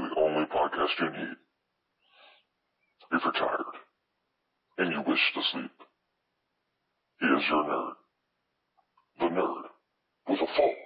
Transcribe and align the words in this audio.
the 0.00 0.20
only 0.20 0.46
podcast 0.46 1.00
you 1.00 1.10
need. 1.10 1.36
If 3.12 3.22
you're 3.24 3.32
tired 3.32 3.76
and 4.78 4.92
you 4.92 5.02
wish 5.06 5.20
to 5.34 5.40
sleep, 5.52 5.70
he 7.20 7.26
is 7.26 7.42
your 7.48 7.64
nerd. 7.64 7.92
The 9.20 9.26
nerd 9.26 9.62
with 10.28 10.40
a 10.40 10.46
phone. 10.56 10.83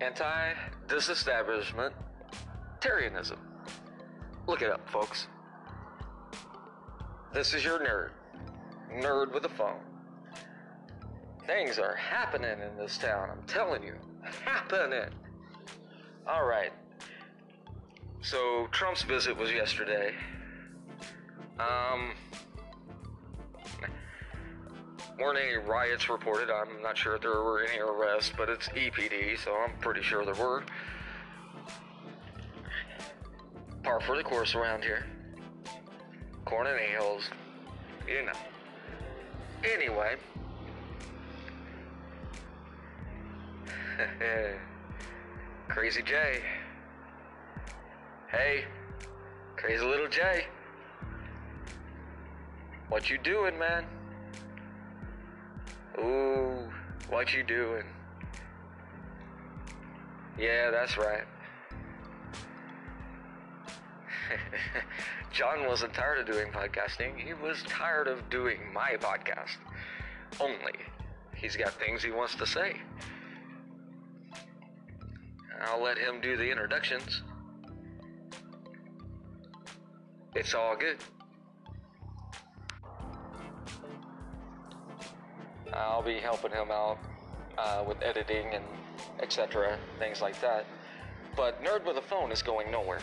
Anti 0.00 0.54
disestablishment 0.86 1.92
Tarianism. 2.80 3.38
Look 4.46 4.62
it 4.62 4.70
up, 4.70 4.88
folks. 4.88 5.26
This 7.32 7.52
is 7.52 7.64
your 7.64 7.80
nerd. 7.80 8.10
Nerd 9.02 9.34
with 9.34 9.44
a 9.44 9.48
phone. 9.48 9.80
Things 11.46 11.78
are 11.78 11.94
happening 11.96 12.60
in 12.60 12.76
this 12.76 12.98
town, 12.98 13.28
I'm 13.30 13.42
telling 13.46 13.82
you. 13.82 13.94
Happening. 14.44 15.10
Alright. 16.28 16.72
So, 18.20 18.68
Trump's 18.70 19.02
visit 19.02 19.36
was 19.36 19.50
yesterday. 19.50 20.14
Um, 21.58 22.12
weren't 25.18 25.38
any 25.38 25.56
riots 25.56 26.08
reported. 26.08 26.50
I'm 26.50 26.80
not 26.82 26.96
sure 26.96 27.16
if 27.16 27.22
there 27.22 27.30
were 27.30 27.64
any 27.64 27.80
arrests, 27.80 28.32
but 28.36 28.48
it's 28.48 28.68
EPD, 28.68 29.38
so 29.38 29.54
I'm 29.54 29.76
pretty 29.80 30.02
sure 30.02 30.24
there 30.24 30.34
were. 30.34 30.64
Par 33.82 34.00
for 34.00 34.16
the 34.16 34.22
course 34.22 34.54
around 34.54 34.82
here. 34.82 35.04
Corn 36.44 36.66
and 36.66 36.78
ales, 36.78 37.28
you 38.06 38.24
know. 38.24 38.32
Anyway. 39.64 40.16
Crazy 45.68 46.02
J. 46.02 46.40
Hey, 48.30 48.64
crazy 49.56 49.84
little 49.84 50.06
J. 50.06 50.46
What 52.90 53.08
you 53.08 53.16
doing, 53.16 53.58
man? 53.58 53.86
Ooh, 55.98 56.70
what 57.08 57.34
you 57.34 57.42
doing? 57.42 57.84
Yeah, 60.38 60.70
that's 60.70 60.96
right. 60.96 61.24
John 65.32 65.66
wasn't 65.66 65.94
tired 65.94 66.20
of 66.20 66.26
doing 66.26 66.52
podcasting. 66.52 67.16
He 67.18 67.32
was 67.34 67.62
tired 67.64 68.06
of 68.06 68.30
doing 68.30 68.58
my 68.72 68.96
podcast. 69.00 69.56
Only. 70.40 70.74
He's 71.34 71.56
got 71.56 71.72
things 71.72 72.02
he 72.02 72.10
wants 72.10 72.34
to 72.36 72.46
say. 72.46 72.76
I'll 75.60 75.82
let 75.82 75.98
him 75.98 76.20
do 76.20 76.36
the 76.36 76.48
introductions. 76.48 77.22
It's 80.34 80.54
all 80.54 80.76
good. 80.76 80.98
I'll 85.74 86.02
be 86.02 86.18
helping 86.18 86.50
him 86.50 86.70
out 86.70 86.98
uh, 87.56 87.84
with 87.86 88.02
editing 88.02 88.46
and 88.52 88.64
etc. 89.20 89.78
Things 89.98 90.20
like 90.20 90.40
that. 90.40 90.64
But 91.36 91.62
Nerd 91.62 91.86
with 91.86 91.96
a 91.96 92.02
Phone 92.02 92.32
is 92.32 92.42
going 92.42 92.70
nowhere. 92.70 93.00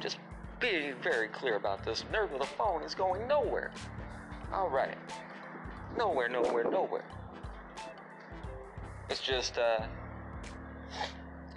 Just 0.00 0.18
be 0.60 0.92
very 1.02 1.28
clear 1.28 1.56
about 1.56 1.84
this. 1.84 2.04
Nerd 2.12 2.32
with 2.32 2.42
a 2.42 2.46
Phone 2.56 2.82
is 2.82 2.94
going 2.94 3.26
nowhere. 3.28 3.70
All 4.52 4.68
right. 4.68 4.96
Nowhere, 5.96 6.28
nowhere, 6.28 6.64
nowhere. 6.64 7.04
It's 9.08 9.20
just, 9.20 9.58
uh, 9.58 9.84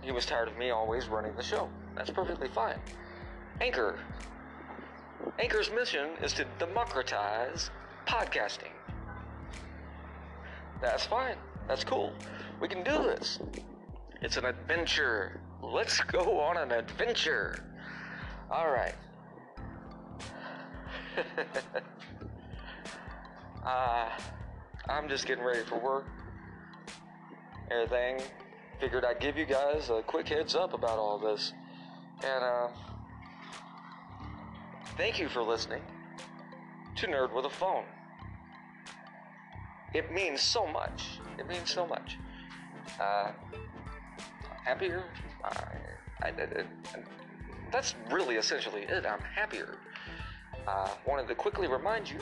he 0.01 0.11
was 0.11 0.25
tired 0.25 0.47
of 0.47 0.57
me 0.57 0.71
always 0.71 1.07
running 1.07 1.35
the 1.35 1.43
show. 1.43 1.69
That's 1.95 2.09
perfectly 2.09 2.47
fine. 2.49 2.77
Anchor. 3.61 3.97
Anchor's 5.39 5.71
mission 5.71 6.09
is 6.21 6.33
to 6.33 6.45
democratize 6.59 7.69
podcasting. 8.05 8.74
That's 10.85 11.05
fine. 11.05 11.35
That's 11.67 11.83
cool. 11.83 12.13
We 12.61 12.67
can 12.67 12.83
do 12.83 12.91
this. 12.91 13.39
It's 14.21 14.37
an 14.37 14.45
adventure. 14.45 15.41
Let's 15.63 15.99
go 15.99 16.39
on 16.39 16.57
an 16.57 16.71
adventure. 16.71 17.65
All 18.51 18.69
right. 18.69 18.93
uh, 23.65 24.09
I'm 24.87 25.09
just 25.09 25.25
getting 25.25 25.43
ready 25.43 25.63
for 25.63 25.79
work. 25.79 26.05
Everything. 27.71 28.21
figured 28.79 29.05
I'd 29.05 29.19
give 29.19 29.37
you 29.37 29.45
guys 29.45 29.89
a 29.89 30.03
quick 30.03 30.29
heads 30.29 30.53
up 30.55 30.73
about 30.73 30.99
all 30.99 31.17
this. 31.17 31.51
And 32.23 32.43
uh, 32.43 32.67
thank 34.97 35.17
you 35.17 35.29
for 35.29 35.41
listening 35.41 35.81
to 36.97 37.07
Nerd 37.07 37.33
with 37.33 37.45
a 37.45 37.49
Phone. 37.49 37.85
It 39.95 40.11
means 40.11 40.41
so 40.41 40.67
much. 40.67 41.21
It 41.39 41.47
means 41.47 41.71
so 41.73 41.87
much. 41.87 42.17
Uh, 42.99 43.31
happier. 44.65 45.05
I, 45.41 45.63
I, 46.21 46.27
I, 46.27 46.65
that's 47.71 47.95
really 48.11 48.35
essentially 48.35 48.81
it. 48.81 49.05
I'm 49.05 49.21
happier. 49.21 49.77
Uh, 50.67 50.89
wanted 51.07 51.29
to 51.29 51.35
quickly 51.35 51.69
remind 51.69 52.09
you 52.09 52.17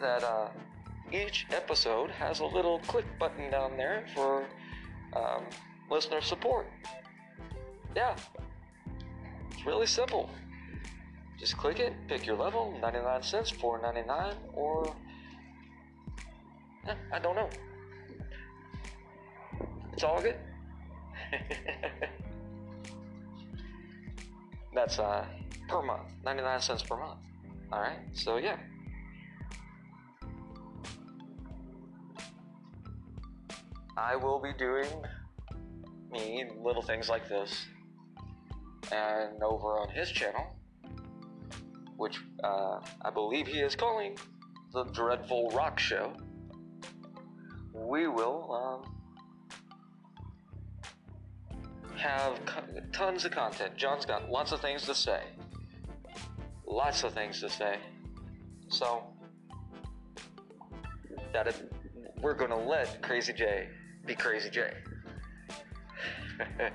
that 0.00 0.22
uh, 0.22 0.48
each 1.10 1.46
episode 1.50 2.10
has 2.10 2.40
a 2.40 2.44
little 2.46 2.80
click 2.80 3.06
button 3.18 3.50
down 3.50 3.78
there 3.78 4.04
for 4.14 4.44
um, 5.14 5.44
listener 5.90 6.20
support. 6.20 6.66
Yeah, 7.96 8.14
it's 9.50 9.64
really 9.64 9.86
simple. 9.86 10.28
Just 11.38 11.56
click 11.56 11.80
it, 11.80 11.94
pick 12.06 12.26
your 12.26 12.36
level, 12.36 12.78
99 12.82 13.22
cents, 13.22 13.50
4.99, 13.50 14.34
or 14.52 14.94
I 17.12 17.18
don't 17.18 17.36
know. 17.36 17.48
It's 19.92 20.04
all 20.04 20.20
good. 20.20 20.36
That's 24.74 24.98
uh 24.98 25.26
per 25.68 25.82
month, 25.82 26.12
99 26.24 26.60
cents 26.60 26.82
per 26.82 26.96
month. 26.96 27.18
All 27.72 27.80
right, 27.80 27.98
so 28.12 28.36
yeah. 28.36 28.56
I 33.96 34.16
will 34.16 34.40
be 34.40 34.52
doing 34.58 34.88
me 36.10 36.44
little 36.58 36.82
things 36.82 37.08
like 37.08 37.28
this, 37.28 37.66
and 38.90 39.42
over 39.42 39.78
on 39.78 39.88
his 39.90 40.10
channel, 40.10 40.46
which 41.96 42.18
uh, 42.42 42.80
I 43.02 43.10
believe 43.10 43.46
he 43.46 43.60
is 43.60 43.76
calling 43.76 44.16
the 44.72 44.84
Dreadful 44.84 45.50
Rock 45.50 45.78
Show, 45.78 46.12
we 47.86 48.06
will 48.06 48.84
um, 48.86 48.94
have 51.96 52.44
co- 52.44 52.62
tons 52.92 53.24
of 53.24 53.32
content. 53.32 53.76
John's 53.76 54.04
got 54.04 54.30
lots 54.30 54.52
of 54.52 54.60
things 54.60 54.82
to 54.82 54.94
say, 54.94 55.22
lots 56.66 57.02
of 57.04 57.12
things 57.12 57.40
to 57.40 57.48
say, 57.48 57.78
so 58.68 59.02
that 61.32 61.46
it, 61.46 61.72
we're 62.20 62.34
gonna 62.34 62.58
let 62.58 63.02
Crazy 63.02 63.32
J 63.32 63.68
be 64.06 64.14
Crazy 64.14 64.50
J. 64.50 64.72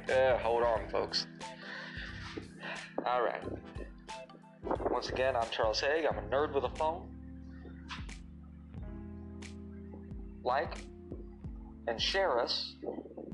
Hold 0.41 0.63
on, 0.63 0.89
folks. 0.89 1.27
All 3.05 3.23
right. 3.23 3.43
Once 4.89 5.09
again, 5.09 5.35
I'm 5.35 5.47
Charles 5.51 5.79
Haig. 5.79 6.05
I'm 6.05 6.17
a 6.17 6.21
nerd 6.23 6.53
with 6.53 6.63
a 6.63 6.75
phone. 6.75 7.07
Like 10.43 10.77
and 11.87 12.01
share 12.01 12.39
us. 12.39 12.75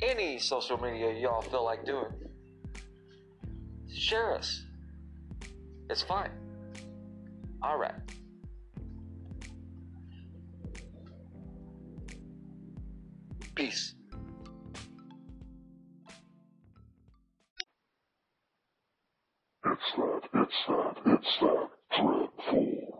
Any 0.01 0.39
social 0.39 0.77
media 0.77 1.13
y'all 1.13 1.41
feel 1.41 1.63
like 1.63 1.85
doing. 1.85 2.11
Share 3.93 4.33
us. 4.35 4.65
It's 5.89 6.01
fine. 6.03 6.31
All 7.61 7.77
right. 7.77 7.93
Peace. 13.53 13.93
It's 19.63 19.81
that, 19.95 20.21
it's 20.33 20.53
that, 20.67 20.97
it's 21.05 21.37
that 21.41 21.69
dreadful 21.95 22.90